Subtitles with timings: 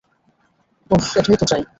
[0.91, 1.61] ওহ, এটাই তো চাই।